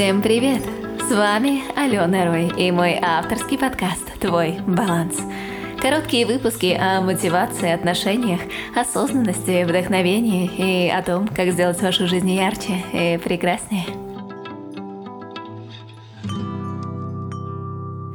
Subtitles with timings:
[0.00, 0.62] Всем привет!
[0.98, 5.20] С вами Алена Рой и мой авторский подкаст «Твой баланс».
[5.78, 8.40] Короткие выпуски о мотивации, отношениях,
[8.74, 13.84] осознанности, вдохновении и о том, как сделать вашу жизнь ярче и прекраснее.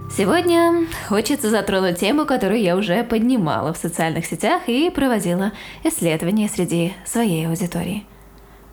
[0.09, 5.51] Сегодня хочется затронуть тему, которую я уже поднимала в социальных сетях и проводила
[5.83, 8.05] исследования среди своей аудитории.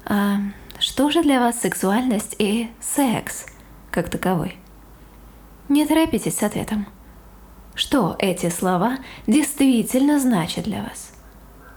[0.07, 0.37] А
[0.83, 3.47] что же для вас сексуальность и секс
[3.93, 4.57] как таковой?
[5.69, 6.89] Не торопитесь с ответом.
[7.77, 11.13] Что эти слова действительно значат для вас?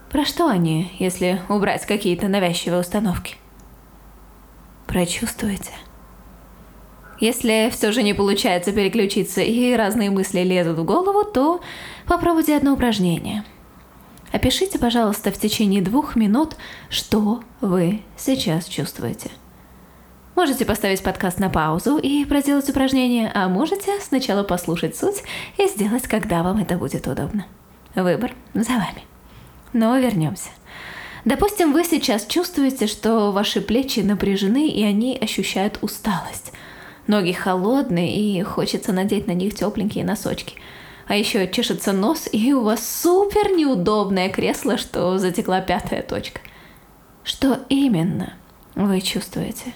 [0.09, 3.35] Про что они, если убрать какие-то навязчивые установки?
[4.87, 5.71] Прочувствуйте.
[7.19, 11.61] Если все же не получается переключиться и разные мысли лезут в голову, то
[12.07, 13.43] попробуйте одно упражнение–
[14.31, 16.55] Опишите, пожалуйста, в течение двух минут,
[16.89, 19.29] что вы сейчас чувствуете.
[20.35, 25.23] Можете поставить подкаст на паузу и проделать упражнение, а можете сначала послушать суть
[25.57, 27.45] и сделать, когда вам это будет удобно.
[27.95, 29.03] Выбор за вами.
[29.71, 30.49] Но вернемся.
[31.23, 36.51] Допустим, вы сейчас чувствуете, что ваши плечи напряжены и они ощущают усталость.
[37.07, 40.55] Ноги холодные и хочется надеть на них тепленькие носочки–
[41.07, 46.41] а еще чешется нос, и у вас супер неудобное кресло, что затекла пятая точка.
[47.23, 48.33] Что именно
[48.75, 49.73] вы чувствуете?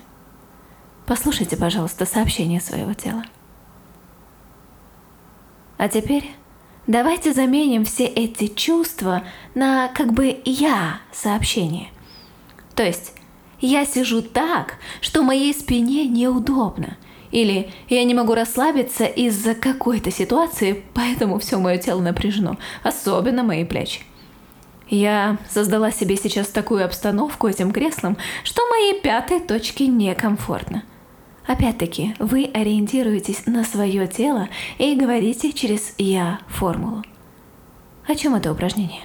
[1.05, 3.23] Послушайте, пожалуйста, сообщение своего тела.
[5.77, 6.31] А теперь
[6.88, 9.23] давайте заменим все эти чувства
[9.55, 11.89] на как бы я сообщение.
[12.75, 13.13] То есть
[13.59, 16.97] я сижу так, что моей спине неудобно–
[17.31, 23.66] или я не могу расслабиться из-за какой-то ситуации, поэтому все мое тело напряжено, особенно мои
[23.66, 24.02] плечи.
[24.89, 30.83] Я создала себе сейчас такую обстановку этим креслом, что моей пятой точке некомфортно.
[31.45, 37.03] Опять-таки, вы ориентируетесь на свое тело и говорите через «я» формулу.
[38.07, 39.03] О чем это упражнение?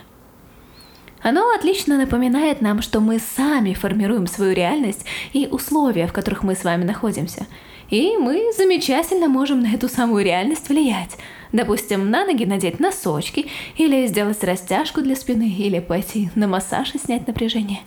[1.22, 6.54] Оно отлично напоминает нам, что мы сами формируем свою реальность и условия, в которых мы
[6.54, 7.46] с вами находимся–
[7.90, 11.16] и мы замечательно можем на эту самую реальность влиять.
[11.52, 13.46] Допустим, на ноги надеть носочки,
[13.76, 17.80] или сделать растяжку для спины, или пойти на массаж и снять напряжение.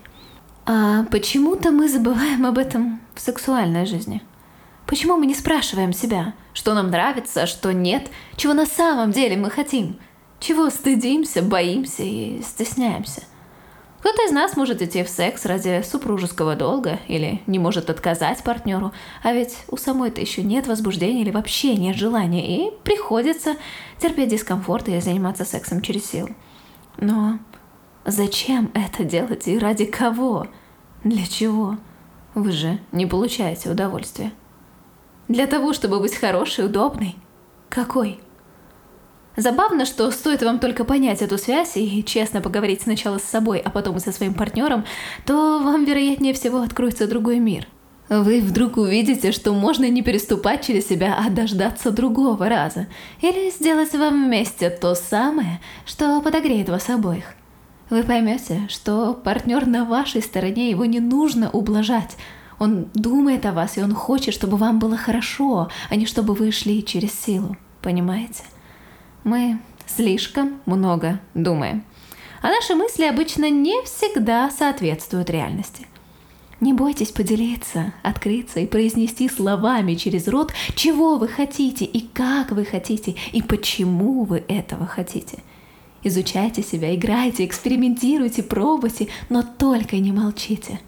[0.65, 4.21] А почему-то мы забываем об этом в сексуальной жизни.
[4.85, 9.35] Почему мы не спрашиваем себя, что нам нравится, а что нет, чего на самом деле
[9.35, 9.97] мы хотим,
[10.39, 13.23] чего стыдимся, боимся и стесняемся–
[13.99, 18.93] кто-то из нас может идти в секс ради супружеского долга или не может отказать партнеру,
[19.23, 23.55] а ведь у самой-то еще нет возбуждения или вообще нет желания, и приходится
[23.99, 26.29] терпеть дискомфорт и заниматься сексом через силу.
[26.97, 27.39] Но
[28.05, 30.47] зачем это делать и ради кого?
[31.03, 31.77] Для чего?
[32.35, 34.31] Вы же не получаете удовольствия.
[35.27, 37.15] Для того, чтобы быть хорошей, удобной?
[37.69, 38.19] Какой?
[39.37, 43.69] Забавно, что стоит вам только понять эту связь и честно поговорить сначала с собой, а
[43.69, 44.83] потом и со своим партнером,
[45.27, 47.67] то вам, вероятнее всего, откроется другой мир.
[48.09, 52.87] Вы вдруг увидите, что можно не переступать через себя, а дождаться другого раза.
[53.21, 57.35] Или сделать вам вместе то самое, что подогреет вас обоих.
[57.91, 62.17] Вы поймете, что партнер на вашей стороне, его не нужно ублажать.
[62.57, 66.51] Он думает о вас, и он хочет, чтобы вам было хорошо, а не чтобы вы
[66.51, 67.55] шли через силу.
[67.83, 68.43] Понимаете?
[69.27, 71.83] Мы слишком много думаем.
[72.41, 75.85] А наши мысли обычно не всегда соответствуют реальности.
[76.61, 82.63] Не бойтесь поделиться, открыться и произнести словами через рот, чего вы хотите и как вы
[82.63, 85.39] хотите и почему вы этого хотите.
[86.03, 90.79] Изучайте себя, играйте, экспериментируйте, пробуйте, но только не молчите.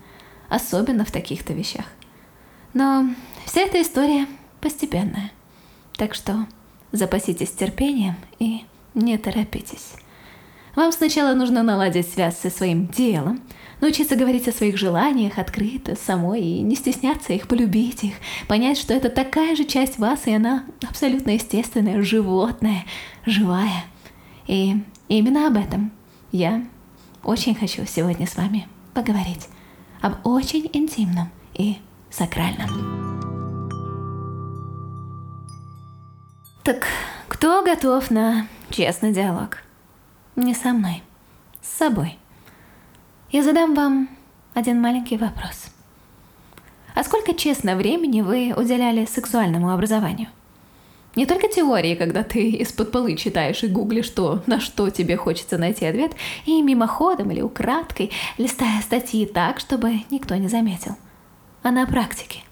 [0.47, 1.87] Особенно в таких-то вещах.
[2.73, 3.09] Но
[3.45, 4.27] вся эта история
[4.61, 5.33] постепенная.
[5.97, 6.47] Так что
[6.91, 8.61] Запаситесь терпением и
[8.93, 9.93] не торопитесь.
[10.75, 13.41] Вам сначала нужно наладить связь со своим делом,
[13.81, 18.13] научиться говорить о своих желаниях открыто, самой, и не стесняться их, полюбить их,
[18.47, 22.85] понять, что это такая же часть вас, и она абсолютно естественная, животная,
[23.25, 23.83] живая.
[24.47, 24.77] И
[25.07, 25.91] именно об этом
[26.31, 26.65] я
[27.23, 29.47] очень хочу сегодня с вами поговорить.
[30.01, 31.77] Об очень интимном и
[32.09, 33.18] сакральном.
[36.63, 36.87] Так
[37.29, 39.59] кто готов на честный диалог?
[40.35, 41.03] Не со мной,
[41.61, 42.17] с собой.
[43.31, 44.09] Я задам вам
[44.53, 45.67] один маленький вопрос.
[46.95, 50.27] А сколько честно времени вы уделяли сексуальному образованию?
[51.15, 55.57] Не только теории, когда ты из-под полы читаешь и гуглишь то, на что тебе хочется
[55.57, 56.11] найти ответ,
[56.45, 60.97] и мимоходом или украдкой листая статьи так, чтобы никто не заметил.
[61.63, 62.43] А на практике.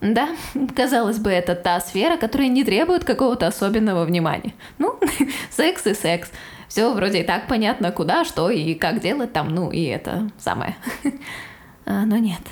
[0.00, 0.30] Да,
[0.76, 4.54] казалось бы, это та сфера, которая не требует какого-то особенного внимания.
[4.78, 4.98] Ну,
[5.50, 6.30] секс и секс.
[6.68, 10.76] Все вроде и так понятно, куда, что и как делать там, ну и это самое.
[11.86, 12.42] А, но нет.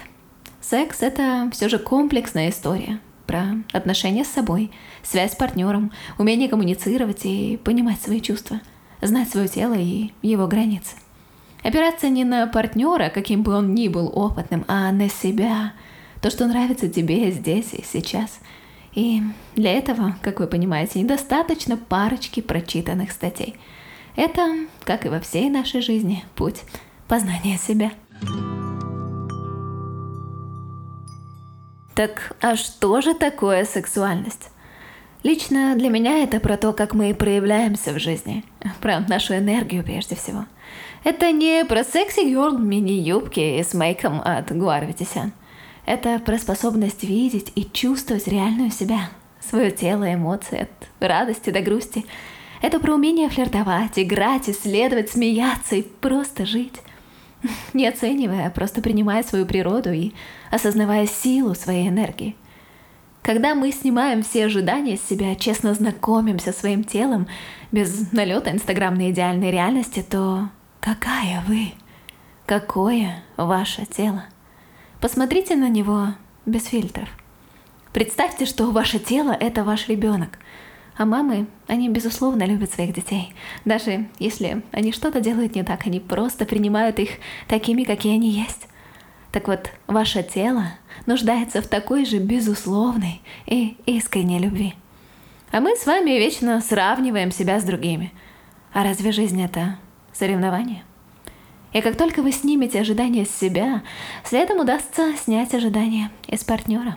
[0.60, 4.72] Секс это все же комплексная история про отношения с собой,
[5.04, 8.60] связь с партнером, умение коммуницировать и понимать свои чувства,
[9.00, 10.96] знать свое тело и его границы.
[11.62, 15.74] Опираться не на партнера, каким бы он ни был опытным, а на себя–
[16.20, 18.40] то, что нравится тебе здесь и сейчас.
[18.92, 19.22] И
[19.54, 23.56] для этого, как вы понимаете, недостаточно парочки прочитанных статей.
[24.16, 26.62] Это, как и во всей нашей жизни, путь
[27.06, 27.92] познания себя.
[31.94, 34.50] Так, а что же такое сексуальность?
[35.24, 38.44] Лично для меня это про то, как мы проявляемся в жизни,
[38.80, 40.46] про нашу энергию прежде всего.
[41.04, 45.32] Это не про секси-герл мини-юбки с мейком от Гуарвитисян–
[45.88, 49.08] это про способность видеть и чувствовать реальную себя,
[49.40, 50.70] свое тело, эмоции, от
[51.00, 52.04] радости до грусти.
[52.60, 56.74] Это про умение флиртовать, играть, исследовать, смеяться и просто жить.
[57.72, 60.12] Не оценивая, а просто принимая свою природу и
[60.50, 62.36] осознавая силу своей энергии.
[63.22, 67.28] Когда мы снимаем все ожидания с себя, честно знакомимся со своим телом,
[67.72, 70.50] без налета инстаграмной идеальной реальности, то
[70.80, 71.72] какая вы?
[72.44, 74.24] Какое ваше тело?
[75.00, 76.08] Посмотрите на него
[76.44, 77.08] без фильтров.
[77.92, 80.40] Представьте, что ваше тело– это ваш ребенок.
[80.96, 83.32] А мамы, они безусловно любят своих детей.
[83.64, 87.10] Даже если они что-то делают не так, они просто принимают их
[87.46, 88.66] такими, какие они есть.
[89.30, 90.64] Так вот, ваше тело
[91.06, 94.74] нуждается в такой же безусловной и искренней любви.
[95.52, 98.12] А мы с вами вечно сравниваем себя с другими.
[98.72, 99.78] А разве жизнь это
[100.12, 100.82] соревнование?
[101.72, 103.82] И как только вы снимете ожидания с себя,
[104.24, 106.96] следом удастся снять ожидания из партнера.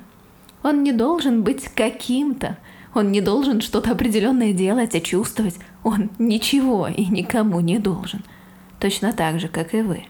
[0.64, 2.58] Он не должен быть каким-то,
[2.94, 8.24] он не должен что-то определенное делать и чувствовать, он ничего и никому не должен.
[8.80, 10.06] Точно так же, как и вы.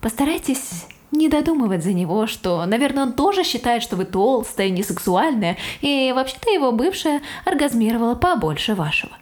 [0.00, 6.12] Постарайтесь не додумывать за него, что, наверное, он тоже считает, что вы толстая, несексуальная, и
[6.14, 9.12] вообще-то его бывшая оргазмировала побольше вашего.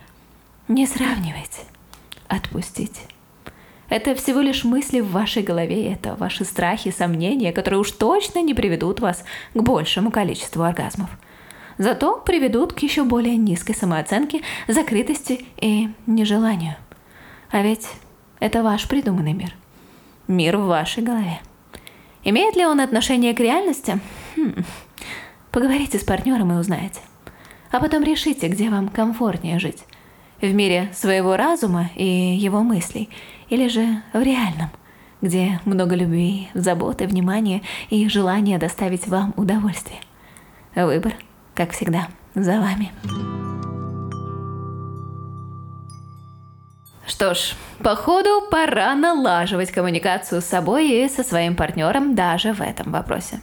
[0.68, 1.62] Не сравнивайте.
[2.28, 3.00] Отпустите.
[3.90, 8.54] Это всего лишь мысли в вашей голове, это ваши страхи, сомнения, которые уж точно не
[8.54, 11.10] приведут вас к большему количеству оргазмов.
[11.76, 16.76] Зато приведут к еще более низкой самооценке, закрытости и нежеланию.
[17.50, 17.88] А ведь
[18.38, 19.54] это ваш придуманный мир.
[20.28, 21.40] Мир в вашей голове.
[22.22, 23.98] Имеет ли он отношение к реальности?
[24.36, 24.62] Хм.
[25.50, 27.00] Поговорите с партнером и узнаете.
[27.72, 29.82] А потом решите, где вам комфортнее жить.
[30.40, 33.10] В мире своего разума и его мыслей–
[33.50, 34.70] или же в реальном,
[35.20, 40.00] где много любви, заботы, внимания и желания доставить вам удовольствие.
[40.74, 41.12] Выбор,
[41.54, 42.90] как всегда, за вами.
[47.06, 52.92] Что ж, походу пора налаживать коммуникацию с собой и со своим партнером даже в этом
[52.92, 53.40] вопросе.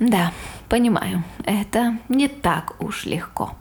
[0.00, 0.32] Да,
[0.68, 3.52] понимаю, это не так уж легко.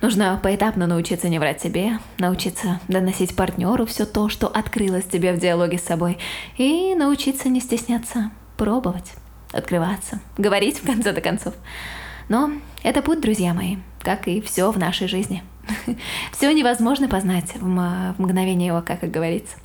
[0.00, 5.38] Нужно поэтапно научиться не врать себе, научиться доносить партнеру все то, что открылось тебе в
[5.38, 6.18] диалоге с собой,
[6.56, 9.12] и научиться не стесняться, пробовать,
[9.52, 11.54] открываться, говорить в конце-то концов.
[12.30, 12.50] Но
[12.82, 15.42] это путь, друзья мои, как и все в нашей жизни.
[16.32, 19.56] Все невозможно познать в мгновение ока, как говорится.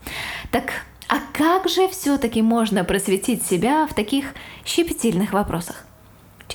[0.51, 0.65] Так
[1.07, 4.33] а как же все-таки можно просветить себя в таких
[4.65, 5.84] щепетильных вопросах?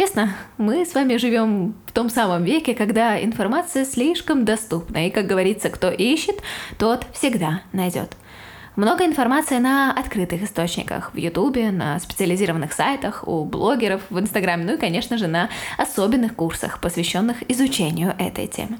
[0.00, 5.26] Честно, мы с вами живем в том самом веке, когда информация слишком доступна, и, как
[5.26, 6.36] говорится, кто ищет,
[6.78, 8.16] тот всегда найдет.
[8.76, 14.72] Много информации на открытых источниках, в Ютубе, на специализированных сайтах, у блогеров, в Инстаграме, ну
[14.72, 18.78] и, конечно же, на особенных курсах, посвященных изучению этой темы.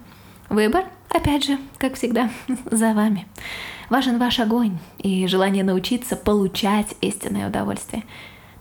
[0.48, 2.30] Выбор, опять же, как всегда,
[2.70, 3.26] за вами.
[3.90, 8.04] Важен ваш огонь и желание научиться получать истинное удовольствие.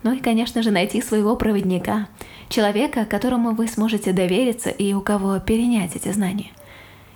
[0.02, 2.06] Ну и, конечно же, найти своего проводника,
[2.50, 6.50] человека, которому вы сможете довериться и у кого перенять эти знания.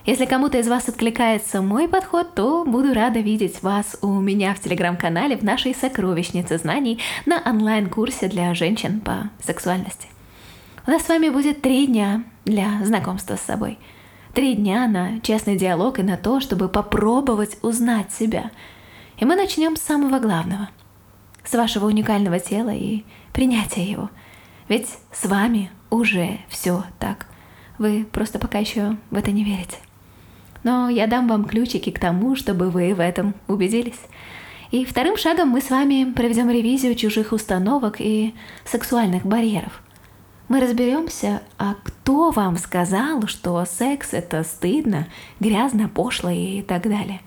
[0.05, 4.59] Если кому-то из вас откликается мой подход, то буду рада видеть вас у меня в
[4.59, 10.07] телеграм-канале в нашей сокровищнице знаний на онлайн-курсе для женщин по сексуальности.
[10.87, 13.77] У нас с вами будет три дня для знакомства с собой.
[14.33, 18.51] Три дня на честный диалог и на то, чтобы попробовать узнать себя.
[19.17, 20.69] И мы начнем с самого главного–
[21.45, 24.09] с вашего уникального тела и принятия его.
[24.67, 27.27] Ведь с вами уже все так.
[27.77, 29.77] Вы просто пока еще в это не верите.
[30.63, 33.99] Но я дам вам ключики к тому, чтобы вы в этом убедились.
[34.71, 38.33] И вторым шагом мы с вами проведем ревизию чужих установок и
[38.65, 39.81] сексуальных барьеров.
[40.47, 45.07] мы разберемся, а кто вам сказал, что секс это стыдно,
[45.39, 47.21] грязно, пошло и так далее.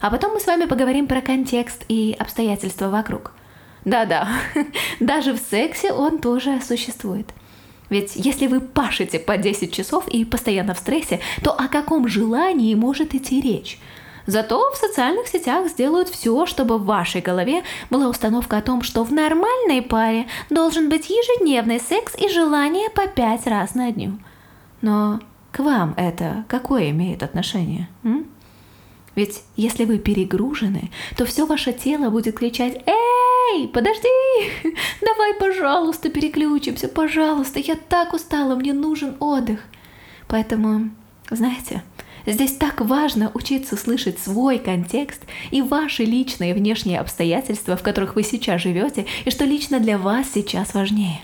[0.00, 3.32] А потом мы с вами поговорим про контекст и обстоятельства вокруг.
[3.84, 4.28] Да-да,
[5.00, 7.26] даже в сексе он тоже существует.
[7.90, 12.74] Ведь если вы пашете по 10 часов и постоянно в стрессе, то о каком желании
[12.74, 13.78] может идти речь?
[14.26, 19.04] Зато в социальных сетях сделают все, чтобы в вашей голове была установка о том, что
[19.04, 24.18] в нормальной паре должен быть ежедневный секс и желание по пять раз на дню.
[24.80, 25.20] Но
[25.50, 27.88] к вам это какое имеет отношение?
[28.04, 28.26] М?
[29.14, 33.21] Ведь если вы перегружены, то все ваше тело будет кричать «Эй,
[33.72, 34.08] подожди!
[35.00, 39.60] Давай, пожалуйста, переключимся, пожалуйста, я так устала, мне нужен отдых».
[40.28, 40.90] Поэтому,
[41.30, 41.82] знаете,
[42.24, 48.22] Здесь так важно учиться слышать свой контекст и ваши личные внешние обстоятельства, в которых вы
[48.22, 51.20] сейчас живете, и что лично для вас сейчас важнее.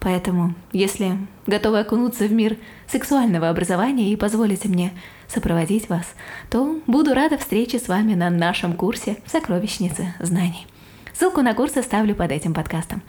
[0.00, 4.92] Поэтому, если готовы окунуться в мир сексуального образования и позволите мне
[5.28, 6.06] сопроводить вас,
[6.50, 10.66] то буду рада встрече с вами на нашем курсе «Сокровищницы знаний».
[11.14, 13.02] Ссылку на курс оставлю под этим подкастом.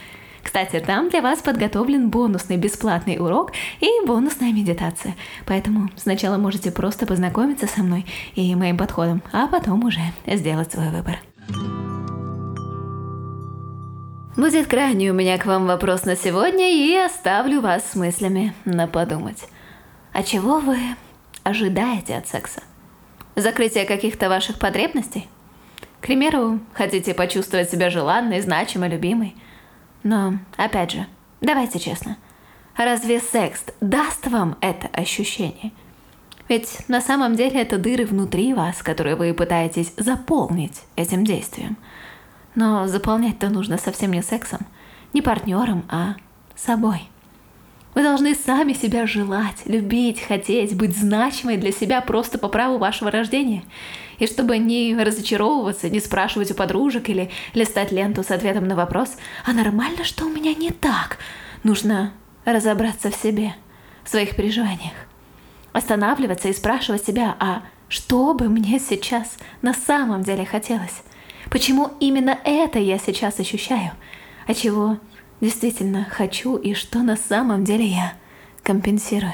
[0.43, 5.15] Кстати, там для вас подготовлен бонусный бесплатный урок и бонусная медитация.
[5.47, 10.89] Поэтому сначала можете просто познакомиться со мной и моим подходом, а потом уже сделать свой
[10.89, 11.17] выбор.
[14.37, 18.85] Будет крайний у меня к вам вопрос на сегодня, и оставлю вас с мыслями на
[18.85, 19.47] подумать.
[20.13, 20.77] А чего вы
[21.43, 22.61] ожидаете от секса?
[23.35, 25.27] Закрытие каких-то ваших потребностей?
[26.05, 29.35] К примеру, хотите почувствовать себя желанной, значимой, любимой–
[30.05, 31.07] но, опять же,
[31.41, 32.17] давайте честно,
[32.77, 35.71] разве секс даст вам это ощущение?
[36.47, 41.75] Ведь на самом деле это дыры внутри вас, которые вы пытаетесь заполнить этим действием.
[42.53, 44.59] Но заполнять-то нужно совсем не сексом,
[45.11, 46.17] не партнером, а
[46.55, 47.09] собой.
[47.95, 53.09] Вы должны сами себя желать, любить, хотеть, быть значимой для себя просто по праву вашего
[53.09, 53.63] рождения.
[54.19, 59.15] И чтобы не разочаровываться, не спрашивать у подружек или листать ленту с ответом на вопрос
[59.45, 61.19] «А нормально, что у меня не так?»
[61.63, 62.11] Нужно
[62.43, 63.55] разобраться в себе,
[64.03, 64.93] в своих переживаниях.
[65.71, 71.01] Останавливаться и спрашивать себя «А что бы мне сейчас на самом деле хотелось?»
[71.49, 73.91] Почему именно это я сейчас ощущаю?
[74.47, 74.97] А чего
[75.41, 78.13] действительно хочу и что на самом деле я
[78.63, 79.33] компенсирую?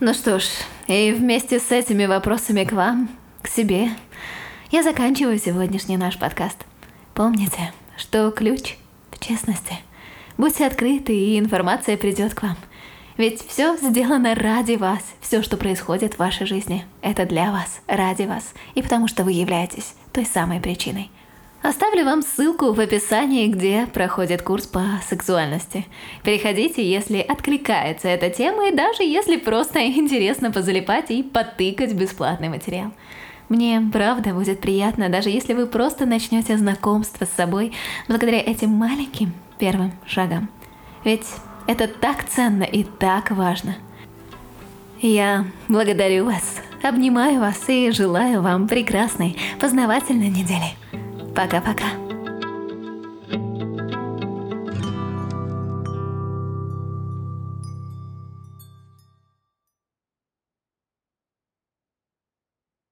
[0.00, 0.44] Ну что ж,
[0.86, 3.08] и вместе с этими вопросами к вам,
[3.42, 3.90] к себе,
[4.70, 6.66] я заканчиваю сегодняшний наш подкаст.
[7.14, 8.76] Помните, что ключ
[9.12, 9.76] в честности.
[10.36, 12.56] Будьте открыты, и информация придет к вам.
[13.16, 15.00] Ведь все сделано ради вас.
[15.20, 18.52] Все, что происходит в вашей жизни, это для вас, ради вас.
[18.74, 21.10] И потому что вы являетесь той самой причиной–
[21.64, 25.86] Оставлю вам ссылку в описании, где проходит курс по сексуальности.
[26.22, 32.92] Переходите, если откликается эта тема, и даже если просто интересно позалипать и потыкать бесплатный материал.
[33.48, 37.72] Мне правда будет приятно, даже если вы просто начнете знакомство с собой
[38.08, 40.50] благодаря этим маленьким первым шагам.
[41.02, 41.26] Ведь
[41.66, 43.76] это так ценно и так важно.
[45.00, 51.03] Я благодарю вас, обнимаю вас и желаю вам прекрасной познавательной недели.
[51.34, 52.03] 巴卡巴卡